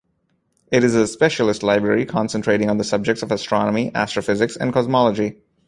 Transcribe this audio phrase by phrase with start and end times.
[0.71, 5.37] It is a specialist library concentrating on the subjects of astronomy, astrophysics and cosmology.